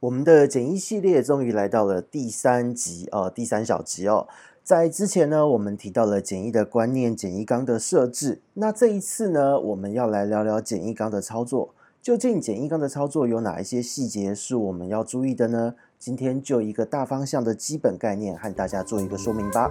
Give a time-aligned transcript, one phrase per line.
[0.00, 4.28] 我们的简易系列终于来到了第三集哦，第三小集哦。
[4.62, 8.40] 在之前呢，我们提到了简易的观念、检疫纲的设置。
[8.54, 11.74] 那这一次呢，我们要来聊聊检疫纲的操作。
[12.00, 15.74] 究竟检疫纲的操作有哪一些细节是我们要注意的呢？
[15.98, 19.68] 今天就一个大方向的基本概念和大家做一个说明吧。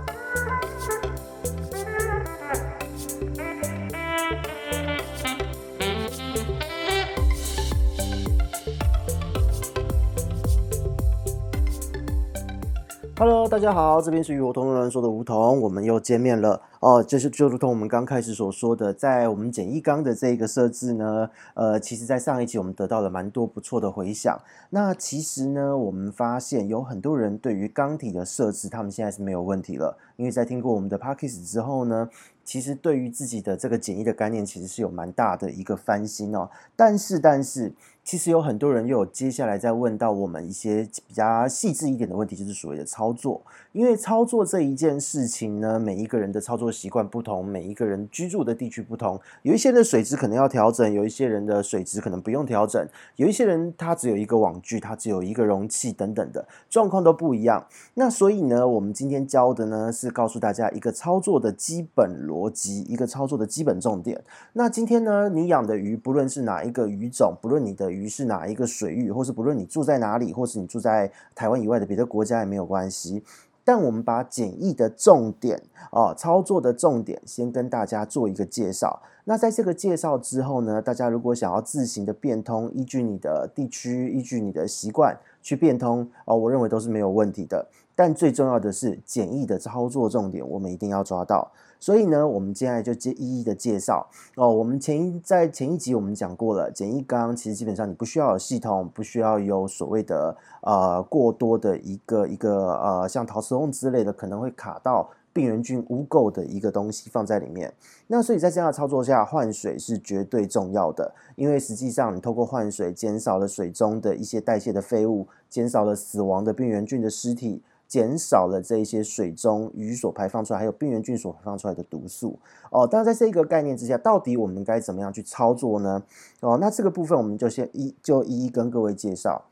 [13.20, 17.02] Hello，大家好，这边是与我同路人说的梧桐，我们又见面了哦。
[17.02, 24.40] 就是就如同我们刚开始所说的，在我们简易缸的这一个设置呢，呃，其实，在上一集我们得到了蛮多不错的回响。
[24.70, 32.08] 那其实呢，我们发现有很多人对于缸体的设置，他们现在是没有问题了，因为在听过我们的 Podcast 之后呢，
[32.44, 36.48] 其实对于自己的这个简易的概念，其实是有蛮大的一个翻新哦。
[36.76, 37.74] 但是，但是。
[38.08, 43.42] 其实有很多人又有接下来再问到我们一些比较细致一点的问题，就是所谓的操作。
[43.74, 57.68] 因为操作这一件事情呢，每一个人的操作习惯不同，每一个人居住的地区不同，有一些的水质可能要调整，有一些人的水质可能不用调整，有一些人他只有一个网具，他只有一个容器等等的状况都不一样。
[57.96, 64.24] 那所以呢，我们今天教的呢是告诉大家一个操作的基本逻辑，一个操作的基本重点。
[64.54, 73.24] 那今天呢，你养的鱼不论是哪一个鱼种，不论你的鱼是哪一个水域，或是不论你住在哪里，或是你住在台湾以外的别的国家也没有关系。
[73.66, 79.02] 但我们把检疫的重点哦，操作的重点先跟大家做一个介绍。
[79.26, 87.68] 那在这个介绍之后呢，大家如果想要自行的变通，依据你的地区，依据你的习惯去变通哦，我认为都是没有问题的。
[87.94, 91.52] 但最重要的是检疫的操作重点，我们一定要抓到。
[91.80, 94.52] 所以呢，我们接下来就接一一的介绍哦。
[94.52, 107.72] 我们前一在前一集我们讲过了，简易缸其实基本上你不需要有系统，不需要有所谓的呃过多的一个一个呃像陶瓷瓮之类的可能会卡到病原菌污垢的一个东西放在里面。
[108.08, 117.62] 那所以在这样的操作下，换水是绝对重要的，因为实际上你透过换水减少了水中的一些代谢的废物，减少了死亡的病原菌的尸体。
[117.88, 122.38] 减少了这一些水中鱼所排放出来，还有病原菌所排放出来的毒素
[122.70, 122.86] 哦。
[122.86, 126.04] 当然，在这个概念之下，到底我们该怎么样去操作呢？
[126.42, 129.46] 哦，那这个部分我们就先一就一一跟各位介绍。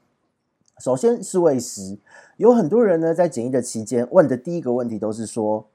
[0.79, 1.97] 首先是喂食，
[2.35, 5.65] 有很多人呢在检疫的期间问的第一个问题都是说：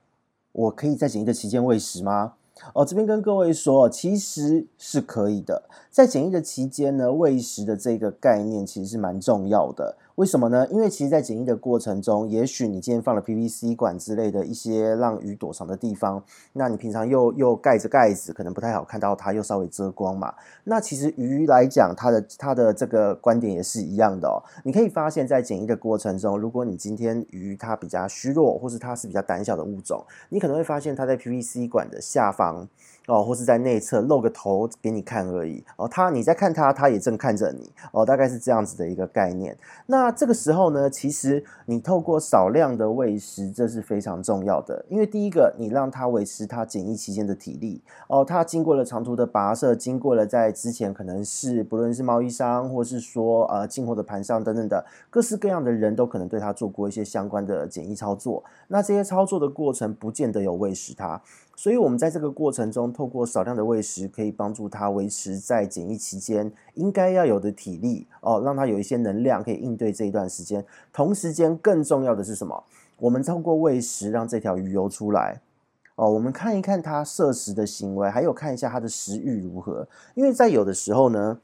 [0.52, 2.34] 我可以在检疫的期间喂食吗？
[2.74, 5.62] 哦，这边跟各位说，其实是可以的。
[5.90, 9.96] 在检疫的期间呢，喂食的这个概念其实是蛮重要的。
[10.20, 10.66] 为什么呢？
[10.70, 16.22] 因为其实，在检疫的过程中，也许你今天放了 PVC 管之类的一些让鱼躲藏的地方，
[16.52, 20.34] 那你平常又又盖着盖子，可能不太好看到它，又稍微遮光嘛。
[20.64, 24.36] 那其实鱼来讲，它的它的这个观点也是一样的哦。
[24.62, 32.68] 你可以发现，在检疫的过程中，如果你今天鱼它比较虚弱，或是它是比较胆小的物种，你可能会发现它在 PVC 管的下方。
[33.06, 35.88] 哦，或是在内侧露个头给你看而已哦。
[35.88, 39.56] 他你在看他，他也正看着你哦，大概是这样子的一个概念。
[39.86, 44.84] 那这个时候呢，其实你透过少量的喂食，这是非常重要的。
[44.88, 48.24] 因为第一个，你让他维持他检疫期间的体力哦。
[48.24, 58.44] 他经过了长途的跋涉，经过了在之前可能是不论是贸易商，或是说呃进货的盘商等等的各式各样的人都可能对他做过一些相关的检疫操作。
[58.68, 61.20] 那这些操作的过程，不见得有喂食他。
[61.62, 70.64] 所以，我们在这个过程中，透过少量的喂食，可以帮助它维持在检疫期间应该要有的体力哦，让它有一些能量可以应对这一段时间。
[70.90, 72.64] 同时间，更重要的是什么？
[72.96, 75.38] 我们透过喂食让这条鱼游出来
[75.96, 79.86] 哦，我们看一看它摄食的行为，还有看一下它的食欲如何。
[80.14, 81.38] 因为在有的时候呢。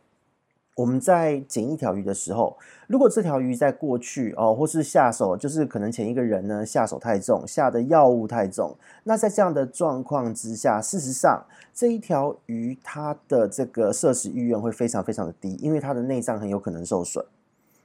[0.76, 2.54] 我们在捡一条鱼的时候，
[2.86, 11.42] 如果这条鱼在过去哦，或是下手，就是可能前一个人呢下手太重，下的药物太重，那在这样的状况之下，事实上
[11.72, 17.24] 这一条鱼它的这个摄食意愿会非常非常的低，因为它的内脏很有可能受损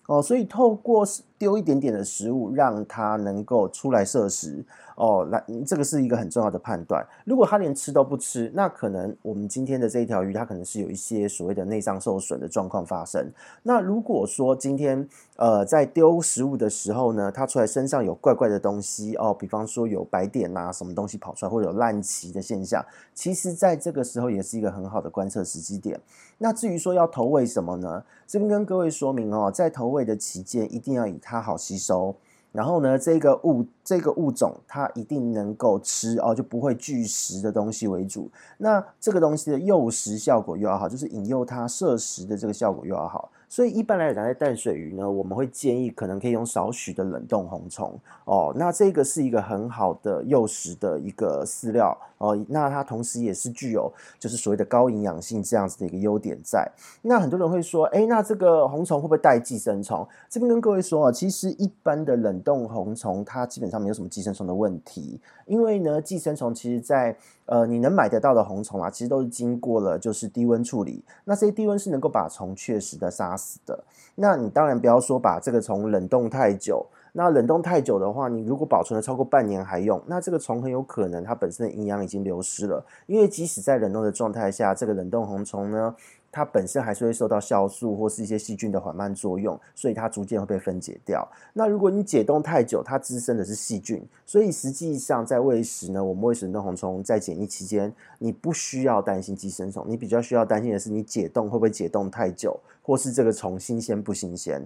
[0.08, 1.08] 哦，所以透过
[1.38, 4.66] 丢一点点的食物，让它能够出来摄食。
[4.96, 7.06] 哦，来，这个是一个很重要的判断。
[7.26, 13.32] 如果它连吃都不吃，那可能我们今天的这一条鱼，它可能是有一些所谓的内脏受损的状况发生。
[13.64, 15.08] 那如果说今天
[15.38, 26.00] 呃在丢食物的时候呢，它出来身上有怪怪的东西哦，比方说有白点啊，什么东西跑出来，或者有烂鳍的现象，其实在这个时候也是一个很好的观测时机点。
[26.38, 28.04] 那至于说要投喂什么呢？
[28.28, 32.16] 这边跟各位说明哦，在投喂的期间一定要以它好吸收。
[32.52, 38.30] 然后呢，这个物这个物种它一定能够吃哦，就不会拒食的东西为主。
[38.58, 43.32] 那这个东西的诱食效果又要好，就是引诱它摄食的这个效果又要好。
[43.50, 48.54] 所以一般来讲，在淡水鱼呢，我们会建议可能可以用少许的冷冻红虫哦。
[48.56, 52.40] 那这个是一个很好的诱食的一个饲料哦。
[52.48, 56.66] 那它同时也是具有就是所谓的高营养性这样子的一个优点在。
[57.02, 60.08] 那很多人会说，哎，那这个红虫会不会带寄生虫？
[60.30, 67.16] 这边跟各位说啊，其实一般的冷冻红虫它基本上没有什么寄生虫的问题，因为呢，寄生虫其实在
[67.46, 71.04] 呃你能买得到的红虫啊，其实都是经过了就是低温处理。
[71.24, 73.84] 那这些低温是能够把虫确实的杀死的，
[74.16, 85.96] 那你当然不要说把这个虫冷冻太久，那冷冻太久的话，你如果保存了超过半年还用，那这个虫很有可能它本身的营养已经流失了，因为即使在冷冻的状态下，这个冷冻红虫呢，
[86.32, 91.28] 它本身还是会受到酵素或是一些细菌的缓慢作用，所以它逐渐会被分解掉。
[91.52, 104.66] 那如果你解冻太久，它滋生的是细菌，所以实际上在喂食呢，我们喂食冷冻红虫在检疫期间，你不需要担心寄生虫，你比较需要担心的是你解冻会不会解冻太久，或是这个虫新鲜不新鲜。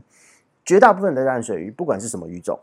[0.63, 2.59] 绝大部分的淡水鱼，不管是什么鱼种，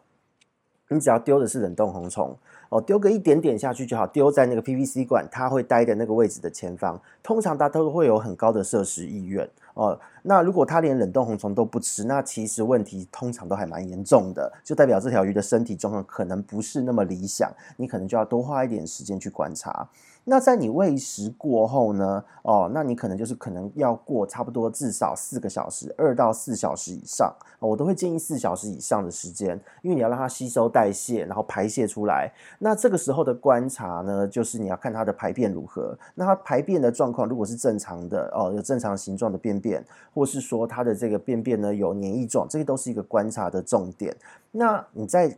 [0.88, 2.36] 你只要丢的是冷冻红虫。
[2.72, 10.00] 哦，丢个一点点下去就好，丢在那个 PVC 管，它会待的那个位置的前方，通常它都会有很高的摄食意愿哦。
[10.22, 19.86] 那如果它连冷冻红虫都不吃，那其实问题通常都还蛮严重的，就代表这条鱼的身体状况可能不是那么理想，你可能就要多花一点时间去观察。
[20.24, 22.22] 那在你喂食过后呢？
[22.42, 32.32] 哦，那你可能就是可能要过差不多至少四个小时，二到四小时以上，我都会建议四小时以上的时间，因为你要让它吸收代谢，然后排泄出来。
[32.64, 35.98] 那这个时候的观察呢，就是你要看它的排便如何。
[36.14, 44.16] 那它排便的状况如果是正常的，哦，有正常形状的便便，或是说它的这个便便呢有黏液状，这些都是一个观察的重点。
[44.52, 45.36] 那你在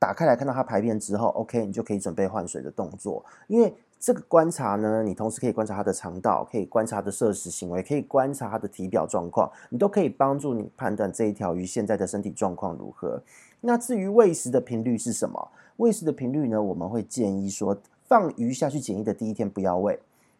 [0.00, 3.72] 打开来看到它排便之后，OK，你就可以准备换水的动作，因为。
[4.00, 13.18] 这个观察呢，你同时可以观察它的肠道，可以观察它的摄食行为，可以观察它的体表状况，你都可以帮助你判断这一条鱼现在的身体状况如何。
[13.62, 15.48] 那至于喂食的频率是什么？
[15.76, 17.76] 喂食的频率呢，我们会建议说，
[18.06, 19.98] 放鱼下去检疫的第一天不要喂，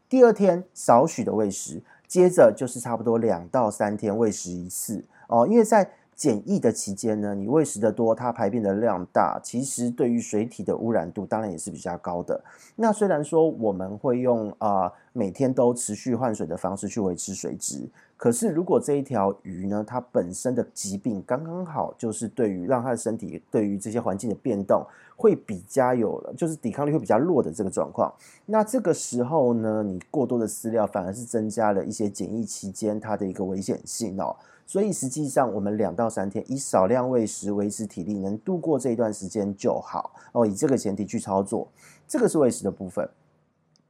[0.08, 5.04] 第二天少许的喂食，接着就是差不多两到三天喂食一次。
[5.26, 12.42] 哦，因为在检疫的期间呢，你喂食的多，它排便的量大，其实对于水体的污染度当然也是比较高的。
[12.76, 24.84] 那虽然说我们会用啊、每天都持续换水的方式去维持水质，可是如果这一条鱼呢，它本身的疾病刚刚好就是对于让它的身体对于这些环境的变动
[25.16, 28.12] 会比较有，就是抵抗力会比较弱的这个状况，
[28.46, 34.34] 那这个时候呢，你过多的饲料反而是增加了一些检疫期间它的一个危险性哦。
[34.66, 40.46] 所以实际上，我们两到三天以少量喂食维持体力，能度过这一段时间就好哦。
[40.46, 41.68] 以这个前提去操作，
[42.08, 43.08] 这个是喂食的部分。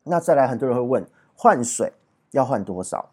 [0.02, 1.92] 那再来，很多人会问，换水
[2.32, 3.10] 要换多少？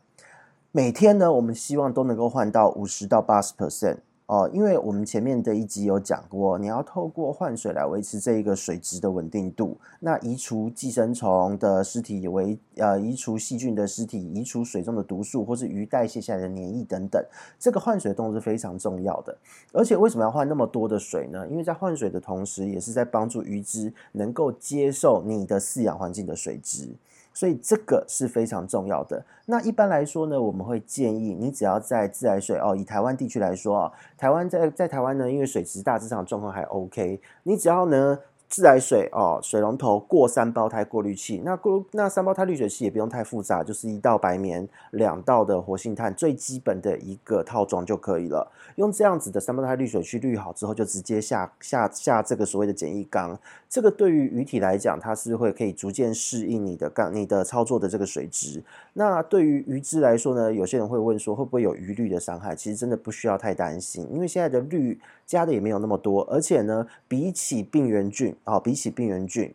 [0.72, 3.98] 每天呢，我们希望都能够换到五十到八十 percent。
[4.32, 17.22] 哦，因为我们前面的一集有讲过，你要透过换水来维持这一个水质的稳定度，那移除寄生虫的尸体为呃，移除细菌的尸体，移除水中的毒素，或是鱼代谢下来的黏液等等，
[17.60, 19.38] 这个换水动作是非常重要的。
[19.74, 21.46] 而且为什么要换那么多的水呢？
[21.50, 26.88] 因为在换水的同时，也是在帮助鱼只能够接受你的饲养环境的水质。
[27.34, 29.24] 所以这个是非常重要的。
[29.46, 38.20] 那一般来说呢，我们会建议你只要在自来水哦，以台湾地区来说啊，台湾在在台湾呢，因为水质大致上状况还 OK，你只要呢。
[38.52, 48.52] 自来水哦，水龙头过三胞胎过滤器，那过那三胞胎滤水器也不用太复杂，就是一道白棉，两道的活性炭，最基本的一个套装就可以了。
[48.76, 53.40] 用这样子的三胞胎滤水器滤好之后，就直接下下下这个所谓的简易缸。
[53.70, 58.62] 这个对于鱼体来讲，它是会可以逐渐适应你的缸、你的操作的这个水质。
[58.92, 62.54] 那对于鱼只来说呢，有些人会问说，会不会有鱼氯的伤害？
[62.54, 65.00] 其实真的不需要太担心，因为现在的氯
[65.32, 68.36] 加的也没有那么多，而且呢，比起病原菌。
[68.44, 69.54] 啊，比起病原菌，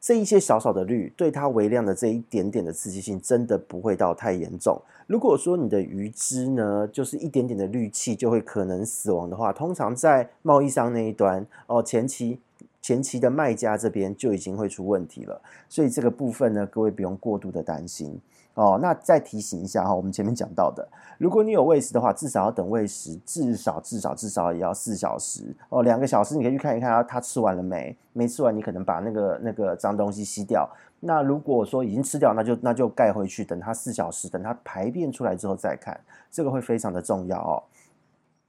[0.00, 4.82] 这一些小小的氯，对它微量的这一点点的刺激性，真的不会到太严重。
[5.06, 12.40] 如果说你的鱼只呢，就是一点点的氯气就会可能死亡的话，通常在贸易商那一端，哦，前期
[12.82, 15.40] 前期的卖家这边就已经会出问题了。
[15.68, 18.20] 所以这个部分呢，各位不用过度的担心。
[18.56, 27.94] 哦，那再提醒一下哈，我们前面讲到的，如果你有喂食的话，至少要等喂食，至少至少至少也要四小时哦，两个小时你可以去看一看它它吃完了没？
[28.14, 30.66] 没吃完，你可能把那个那个脏东西吸掉。
[31.00, 37.62] 那如果说已经吃掉，那就那就盖回去，等它四小时，等它排便出来之后再看，这个会非常的重要哦。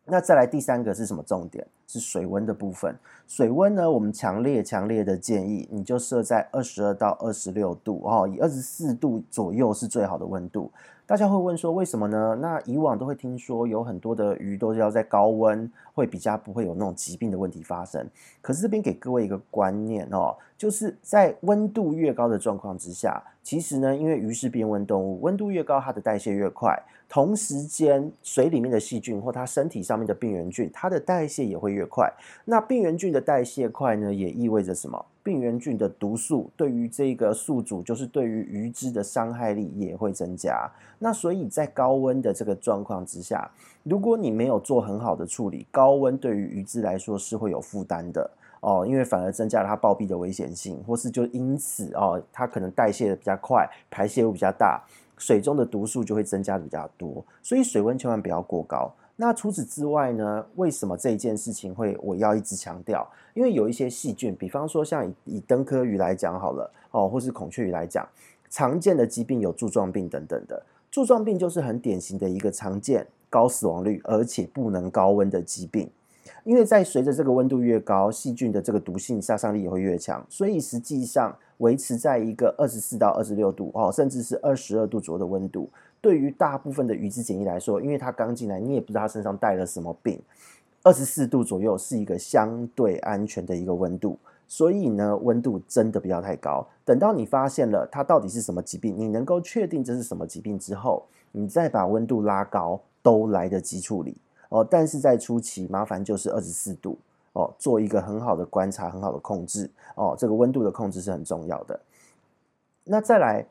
[0.09, 1.67] 那再来第三个是什么重点？
[1.85, 2.95] 是水温的部分。
[3.27, 10.71] 水温呢，我们强烈强烈的建议你就设在二十二到二十六度哦，以二十四度左右是最好的温度。
[11.05, 12.37] 大家会问说为什么呢？
[12.41, 18.05] 那以往都会听说有很多的鱼都是要在高温会比较不会有那种疾病的问题发生。
[18.41, 26.75] 可是这边给各位一个观念哦，就是在温度越高的状况之下，其实呢，因为鱼是变温动物，温度越高，它的代谢越快，
[27.07, 32.11] 同时间水里面的细菌或它身体上面的病原菌，它的代谢也会越快。
[32.45, 35.05] 那病原菌的代谢快呢，也意味着什么？
[35.23, 40.69] 病原菌的毒素对于这个宿主，就是对于鱼只的伤害力也会增加。
[40.99, 43.51] 那所以在高温的这个状况之下，
[43.83, 48.29] 如果你没有做很好的处理，高温对于鱼只来说是会有负担的
[48.61, 54.83] 哦，因为反而增加了它暴毙的危险性，或是就因此哦，它可能代谢的比较快，排泄物比较大，
[55.17, 57.23] 水中的毒素就会增加的比较多。
[57.41, 58.91] 所以水温千万不要过高。
[59.19, 60.45] 那除此之外呢？
[60.57, 63.07] 为什么这一件事情会我要一直强调？
[63.33, 68.07] 因为有一些细菌，比方说像以以灯科鱼来讲好了哦，或是孔雀鱼来讲，
[68.49, 70.61] 常见的疾病有柱状病等等的。
[70.91, 75.89] 柱状病就是很典型的一个常见、高死亡率，而且不能高温的疾病。
[76.43, 85.69] 因为在随着这个温度越高，细菌的这个毒性杀伤力也会越强，所以实际上维持在一个二十四到二十六度哦，甚至是二十二度左右的温度。
[85.99, 90.21] 对于大部分的鱼只检疫来说，因为它刚进来，你也不知道它身上带了什么病，
[90.83, 94.17] 二十四度左右是一个相对安全的一个温度，
[94.47, 96.65] 所以呢，温度真的不要太高。
[96.85, 104.15] 等到你发现了它到底是什么疾病，你能够确定这是什么疾病之后，你再把温度拉高，都来得及处理
[104.49, 104.67] 哦。
[104.69, 106.97] 但是在初期，麻烦就是二十四度
[107.33, 110.15] 哦，做一个很好的观察，很好的控制哦。
[110.17, 111.79] 这个温度的控制是很重要的。
[112.83, 113.45] 那再来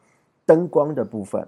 [0.45, 1.47] 灯光的部分。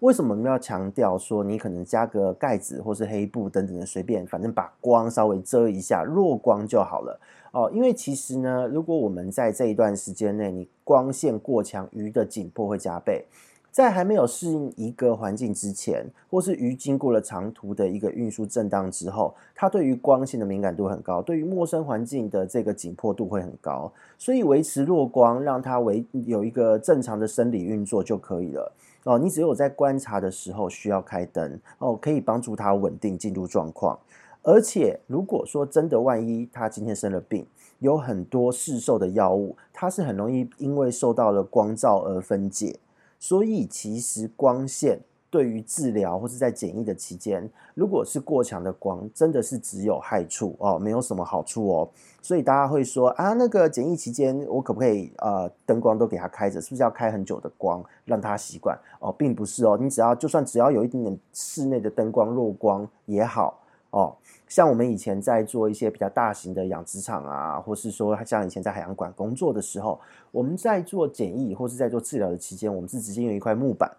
[0.00, 7.68] 为什么我们要强调说，你可能加个盖子或是黑布等等的，随便，反正把光稍微遮一下，弱光就好了哦。
[7.74, 13.24] 因为其实呢，如果我们在这一段时间内，你光线过强，鱼的紧迫会加倍。
[13.70, 28.72] 在还没有适应一个环境之前，或是鱼经过了长途的一个运输震荡之后，它对于光线的敏感度很高，对于陌生环境的这个紧迫度会很高，所以维持弱光，让它维有一个正常的生理运作就可以了。
[29.04, 33.96] 哦，你只有在观察的时候需要开灯哦，可以帮助它稳定进入状况。
[34.42, 37.46] 而且，如果说真的万一它今天生了病，
[37.78, 42.76] 有很多市售的药物，它是很容易因为受到了光照而分解。
[43.18, 51.90] 所以，其实光线对于治疗或是在检疫的期间，如果是过强的光，真的是只有害处哦，没有什么好处哦。
[52.22, 56.60] 所以大家会说啊，那个检疫期间，我可不可以呃灯光都给它开着？
[56.60, 58.78] 是不是要开很久的光让它习惯？
[59.00, 63.60] 哦，并不是哦，你只要就算只要有一点点室内的灯光弱光也好
[63.90, 64.16] 哦。
[64.48, 70.00] 像我们以前在做一些比较大型的养殖场啊，或是说像以前在海洋馆工作的时候，
[70.30, 73.96] 我们在做检疫或是在做治疗的期间，我们是直接用一块木板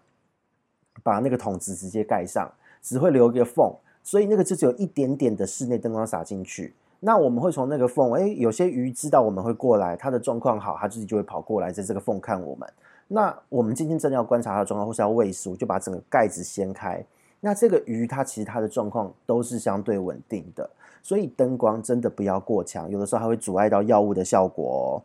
[1.02, 2.52] 把那个桶子直接盖上，
[2.82, 6.74] 只会留一个缝，所以那个就只有一点点的室内灯光洒进去。
[7.02, 12.68] 那我们会从那个缝，哎，有些鱼知道我们会过来，它的状况好，它自己就会跑过来，在这个缝看我们。
[13.08, 17.02] 那我们今天真的要观察它的状况，或是要喂食，我就把整个盖子掀开。
[17.40, 20.68] 那这个鱼它其实它的状况都是相对稳定的，
[21.02, 25.04] 所以灯光真的不要过强，有的时候还会阻碍到药物的效果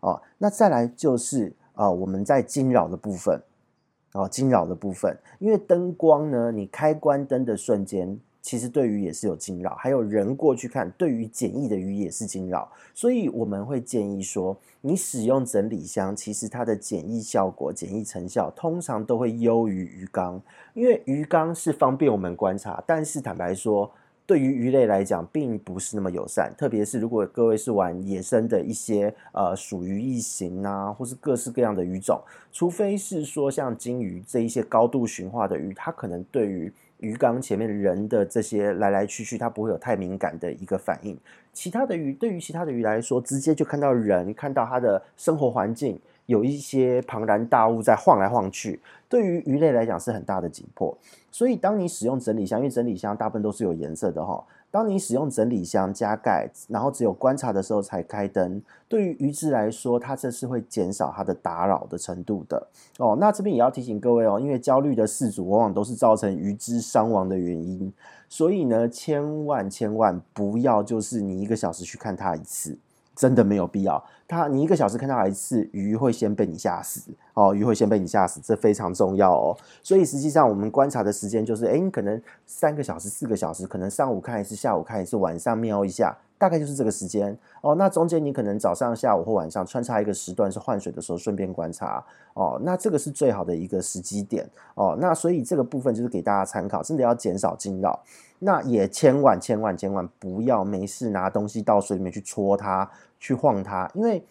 [0.00, 0.10] 哦。
[0.10, 3.40] 哦，那再来就是啊、我们在惊扰的部分，
[4.12, 8.18] 哦，惊扰的部分，因为灯光呢，你开关灯的瞬间。
[8.42, 20.42] 其实对鱼也是有惊扰，还有人过去看，对于检疫的鱼也是惊扰，所以我们会建议说，你使用整理箱，其实它的检疫效果、检疫成效通常都会优于鱼缸，
[20.74, 23.88] 因为鱼缸是方便我们观察，但是坦白说，
[24.26, 32.20] 对于鱼类来讲，并不是那么友善，特别是如果各位是玩野生的一些呃属于异形啊，或是各式各样的鱼种，
[32.52, 36.72] 除非是说像金鱼这一些高度驯化的鱼，它可能对于
[37.02, 41.18] 鱼缸前面人的这些来来去去，它不会有太敏感的一个反应。
[41.52, 50.96] 其他的鱼，对于其他的鱼来说，直接就看到人，看到它的生活环境有一些庞然大物在晃来晃去，对于鱼类来讲是很大的紧迫。
[51.30, 54.42] 所以，当你使用整理箱，因为整理箱大部分都是有颜色的哈。
[54.72, 62.66] 当你使用整理箱加盖，然后只有观察的时候才开灯，对于鱼只来说，它这是会减少它的打扰的程度的
[62.98, 63.14] 哦。
[63.20, 67.92] 那这边也要提醒各位哦，因为焦虑的饲主往往都是造成鱼只伤亡的原因，
[68.30, 72.78] 所以呢，千万千万不要就是你一个小时去看它一次，
[73.22, 74.02] 真的没有必要。
[74.26, 79.56] 它你一个小时看到一次，鱼会先被你吓死哦，鱼会先被你吓死，这非常重要哦。
[79.80, 86.18] 所以实际上我们观察的时间就是，哎，你可能三个小时、四个小时，可能上午看一次，下午看一次，晚上瞄一下。
[86.38, 94.98] 大概就是这个时间哦，那中间你可能早上、下午或晚上穿插一个时段是换水的时候，顺便观察哦，那这个是最好的一个时机点哦。
[95.00, 97.96] 那所以这个部分就是给大家参考，真的要减少惊扰。
[98.40, 102.90] 那也千万千万千万不要没事拿东西到水里面去戳它、
[103.22, 104.26] 去晃它，因为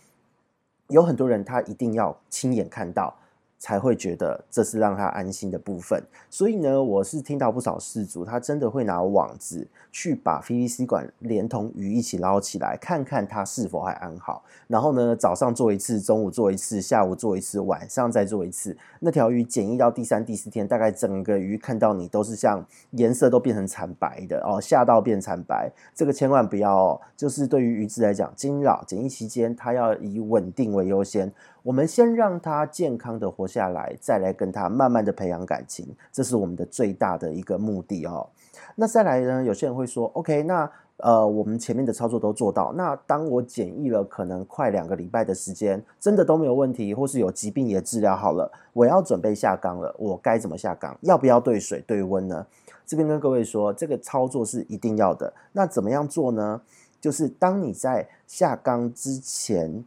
[0.87, 3.17] 有很多人他一定要亲眼看到。
[3.61, 14.43] 才会觉得这是让他安心的部分，所以呢，我是听到不少事主，他真的会拿网子去把 PVC 管连同鱼一起捞起来，看看它是否还安好。
[14.67, 18.75] 然后呢，早上做一次，中午做一次，下午做一次，晚上再做一次。
[18.99, 25.71] 那条鱼检疫到第三、第四天，大概整个鱼看到你都是像颜色都变成惨白的哦，吓到变惨白。
[25.93, 31.31] 这个千万不要哦，就是对于鱼子来讲，惊扰检疫期间，它要以稳定为优先。
[31.63, 38.27] 我们先让它健康的活下来，再来跟它慢慢的培养感情，这是我们的最大的一个目的哦。
[38.75, 50.97] 那再来呢，有些人会说，OK，那呃，我们前面的操作都做到，那当我检疫了可能快两个礼拜的时间，真的都没有问题，或是有疾病也治疗好了，我要准备下缸了，我该怎么下缸？
[51.01, 52.45] 要不要对水对温呢？
[52.85, 55.31] 这边跟各位说，这个操作是一定要的。
[55.53, 56.61] 那怎么样做呢？
[56.99, 59.83] 就是当你在下缸之前，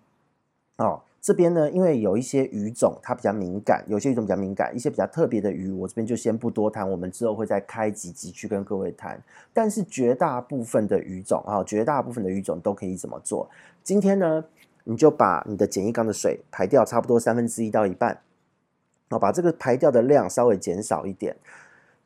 [0.79, 1.01] 哦。
[1.25, 9.19] 这边呢，因为有一些鱼种它比较敏感，有些鱼种比较敏感，一些比较特别的鱼，我这边就先不多谈，我们之后会再开几集去跟各位谈。
[9.51, 13.49] 但是绝大部分的鱼种啊，绝大部分的鱼种都可以怎么做？
[13.83, 14.45] 今天呢，
[14.85, 18.11] 你就把你的简易缸的水排掉差不多三分之一到一半，
[19.09, 21.35] 然哦，把这个排掉的量稍微减少一点。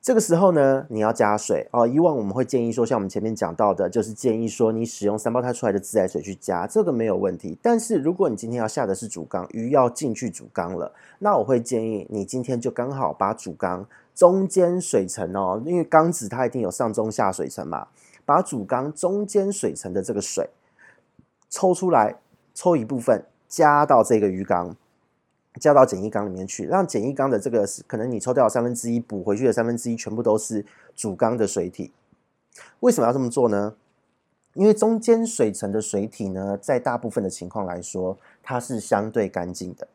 [0.01, 1.87] 这个时候呢，你要加水哦。
[1.87, 7.59] 以往我们会建议说，像我们前面讲到的，就是建议说你使用三胞胎出来的自来水去加，这个没有问题。
[7.61, 17.89] 但是如果你今天要下的是主缸，鱼要进去主缸了，那我会建议你今天就刚好把主缸中间水层哦，因为缸子它一定有上中下水层嘛，
[18.25, 20.49] 把主缸中间水层的这个水
[21.51, 22.15] 抽出来，
[22.55, 24.75] 抽一部分加到这个鱼缸。
[25.61, 30.65] 加到简易缸里面去，让简易缸的这个可能你抽掉三分之一，补回去的三分之一全部都是
[30.95, 31.93] 主缸的水体。
[32.81, 33.75] 为什么要这么做呢？
[34.55, 39.87] 因为中间水层的水体呢，在大部分的情况来说，它是相对干净的。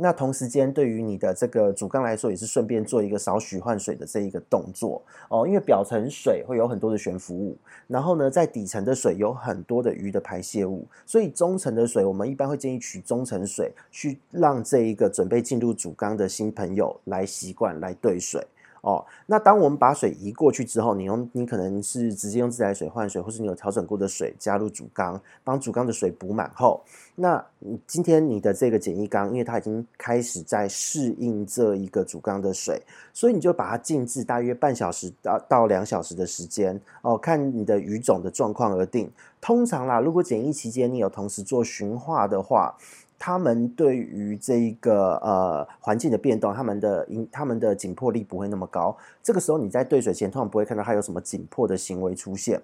[0.00, 5.46] 那同时间，对于你的这个主缸来说，也是顺便做一个少许换水的这一个动作哦。
[5.46, 18.44] 因为表层水会有很多的悬浮物，然后呢，在底层的水有很多的鱼的排泄物，所以中层的水，我们一般会建议取中层水，去让这一个准备进入主缸的新朋友来习惯来兑水。
[18.82, 26.82] 哦，那当我们把水移过去之后，你用你可能是直接用自来水换水，或是你有调整过的水加入主缸，帮主缸的水补满后，
[27.14, 27.44] 那
[27.86, 32.80] 今天你的这个简易缸，因为它已经开始在适应这一个主缸的水，
[33.12, 39.10] 所以你就把它静置大约半小时到到两小时的时间哦，看你的鱼种的状况而定。
[39.42, 42.74] 通常啦，如果检疫期间你有同时做循化的话。
[43.20, 48.96] 他们对于这一个呃环境的变动，他们的因他们的紧迫力不会那么高。
[49.22, 52.60] 这个时候你在兑水前，通常不会看到它有什么紧迫的行为出现。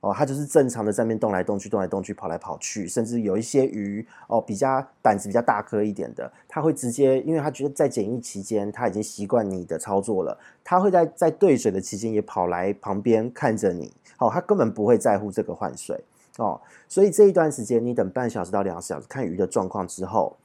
[0.00, 2.88] 哦，它就是正常的在那边动来动去，动来动去，跑来跑去。
[2.88, 13.92] 甚至有一些鱼哦，比较胆子比较大颗一点的，它会直接，因为它觉得在检疫期间，它已经习惯你的操作了，它会在在兑水的期间也跑来旁边看着你。
[14.16, 16.02] 哦，它根本不会在乎这个换水。
[16.38, 20.36] 哦，所以这一段时间，你等半小时到两小时，看鱼的状况之后，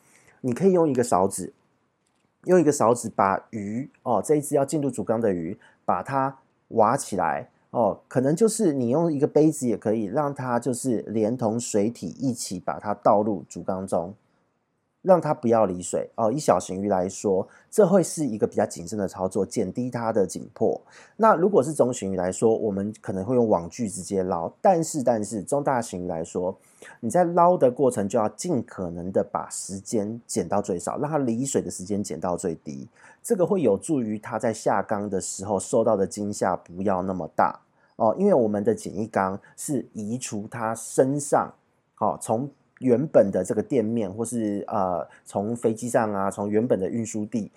[0.42, 1.54] 你可以用一个勺子，
[2.46, 6.38] 用一个勺子把鱼哦，这一只要进入主缸的鱼，把它
[6.70, 14.14] 挖起来哦，可能就是你用一个杯子也可以，让它就是连同水体一起把它倒入主缸中。
[15.06, 16.32] 让它不要离水哦。
[16.32, 20.82] 以小型鱼来说，这会是一个比较谨慎的操作，减低它的紧迫。
[21.16, 24.52] 那如果是中型鱼来说，我们可能会用网具直接捞。
[24.62, 26.58] 但是，但是中大型鱼来说，
[27.00, 32.88] 你在捞的过程就要尽可能的把时间减到最少，让它离水的时间减到最低。
[33.22, 37.60] 这个会有助于它在下缸的时候受到的惊吓不要那么大
[37.96, 38.16] 哦。
[38.18, 41.54] 因为我们的检疫缸是移除它身上，
[42.00, 42.50] 哦，从。
[42.80, 47.52] 原本的这个店面，或是呃，从飞机上啊，从原本的运输地，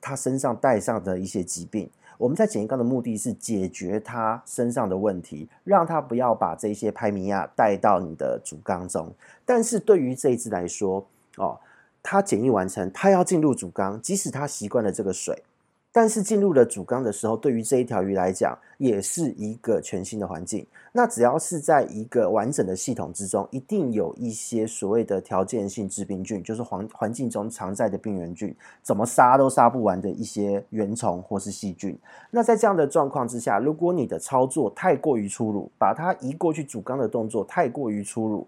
[0.00, 9.10] 他身上带上的一些疾病，我们在检疫缸的目的是解决他身上的问题，让他不要把这些拍米亚带到你的主缸中。
[9.46, 11.58] 但是对于这一只来说，哦，
[12.02, 15.42] 他检疫完成，他要进入主缸，即使他习惯了这个水，
[15.90, 20.66] 但是进入了主缸的时候，对于这一条鱼来讲，也是一个全新的环境。
[20.92, 31.98] 那只要是在一个完整的系统之中，一定有一些所谓的条件性致病菌，就是环环境中常在的病原菌，怎么杀都杀不完的一些原虫或是细菌。
[32.30, 38.46] 那在这样的状况之下，如果你的操作太过于粗鲁，把它移过去主缸的动作太过于粗鲁。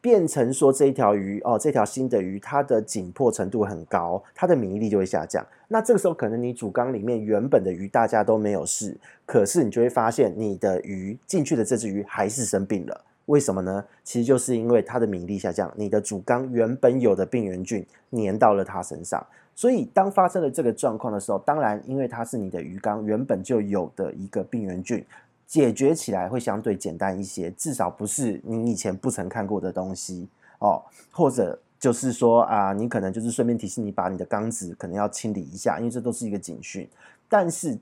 [0.00, 5.44] 变成说这一条鱼哦，这条新的鱼它的紧迫程度很高，它的免疫力就会下降。
[5.68, 13.04] 那这个时候可能你主缸里面原本的鱼大家都没有事，可是你就会发现你的鱼进去的这只鱼还是生病了。
[13.26, 13.84] 为什么呢？
[14.04, 19.24] 其实就是因为它的免疫力下降，你的主缸原本有的病原菌粘到了它身上。
[19.54, 25.04] 所以当发生了这个状况的时候，当然因为它是你的鱼缸原本就有的一个病原菌。
[25.48, 36.86] 解决起来会相对简单一些，至少不是你以前不曾看过的东西哦，或者就是说啊，你可能就是顺便提醒你把你的缸子可能要清理一下，因为这都是一个警讯。
[37.30, 37.78] 但是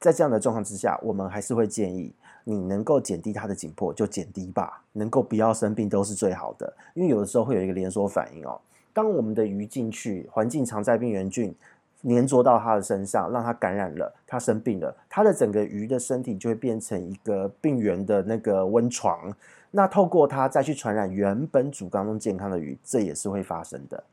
[0.00, 2.10] 在这样的状况之下，我们还是会建议
[2.44, 8.58] 你能够减低它的紧迫就减低吧，能够不要生病都是最好的，因为有的时候会有一个连锁反应哦，
[8.94, 11.54] 当我们的鱼进去，环境常在病原菌。
[12.02, 19.32] 粘着到它的身上，让它感染了，它生病了，它的整个鱼的身体就会变成一个病原的那个温床。
[19.70, 24.04] 那透过它再去传染原本主缸中健康的鱼，这也是会发生的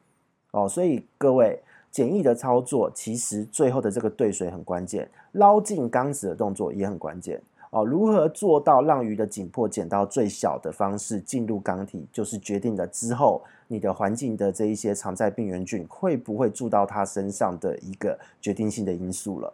[0.52, 0.70] 哦。
[0.70, 7.42] 所以各位简易的操作，其实最后的这个兑水很关键，捞进缸子的动作也很关键。
[7.72, 19.54] 哦，如何做到让鱼的紧迫减到最小的方式进入缸体，就是决定了之后你的环境的这一些常在病原菌会不会住到它身上的一个决定性的因素了。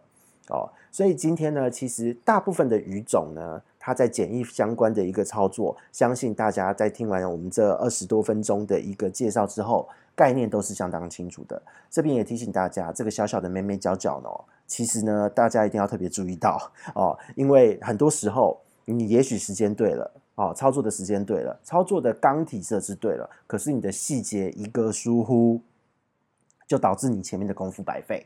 [0.49, 11.61] 哦，所以今天呢，其实大部分的鱼种呢，它在检疫相关的一个操作，相信大家在听完我们这二十多分钟的一个介绍之后，概念都是相当清楚的。
[11.91, 14.29] 这边也提醒大家，这个小小的眉眉角角呢。
[14.67, 16.59] 其实呢，大家一定要特别注意到
[16.95, 25.61] 哦，因为很多时候你也许时间对了哦，操作的时间对了，操作的缸体设置对了，可是你的细节一个疏忽，
[26.67, 28.25] 就导致你前面的功夫白费，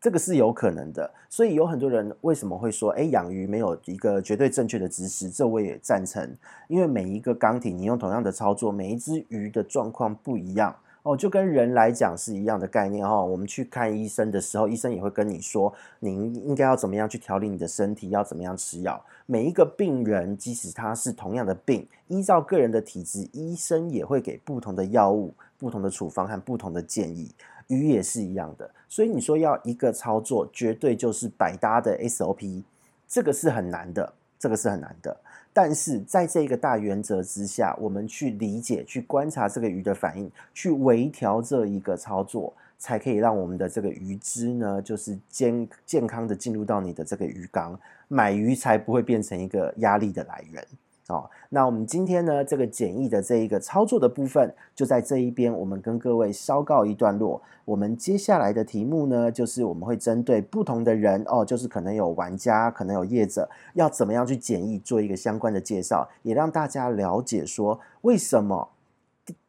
[0.00, 1.08] 这个是有可能的。
[1.30, 5.30] 所以有很多人为什么会说，哎，养鱼没有一个绝对正确的知识？
[5.30, 6.36] 这我也赞成，
[6.66, 10.74] 因为每一个缸体你用同样的操作，每一只鱼的状况不一样。
[11.08, 13.24] 哦，就跟人来讲是一样的概念哈。
[13.24, 19.02] 我们去看医生的时候，医生也会跟你说，您应该要怎么样去调理你的身体，要怎么样吃药。
[19.24, 27.30] 每一个病人，即使他是同样的病，依照个人的体质，医生也会给不同的药物、不同的处方和不同的建议。
[27.68, 32.62] 鱼也是一样的，所以你说要一个操作，绝对就是百搭的 SOP，
[33.08, 35.16] 这个是很难的，这个是很难的。
[35.52, 50.64] 但是在这个大原则之下，我们去理解、去观察这个鱼的反应，去微调这一个操作，才可以让我们的这个鱼只呢，就是健健康的进入到你的这个鱼缸，买鱼才不会变成一个压力的来源。
[51.08, 57.40] 哦，那我们今天呢，这个简易的这一个操作的部分，就在这一边，我们跟各位稍告一段落。
[57.64, 68.68] 我们接下来的题目呢，就是我们会针对不同的人哦，就是可能有玩家，可能有业者，要怎么样去简易做一个相关的介绍，也让大家了解说为什么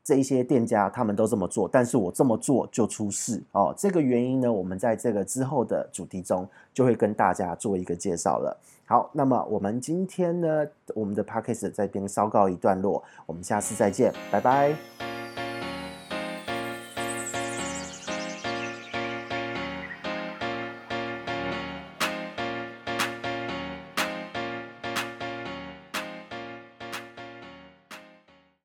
[0.10, 3.72] 这一些店家他们都这么做，但是我这么做就出事哦。
[3.78, 8.58] 这个原因呢，我们在这个之后的主题中就会跟大家做一个介绍了。
[8.88, 15.09] 好，那么我们今天呢，我们的 podcast 在这边稍告一段落，我们下次再见，拜拜。